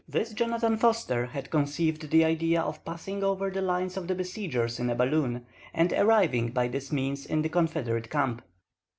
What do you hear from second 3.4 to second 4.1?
the lines of